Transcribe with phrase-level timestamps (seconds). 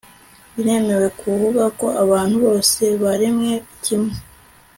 [0.53, 3.53] Biremewe kuvuga ko abantu bose baremwe
[3.83, 4.13] kimwe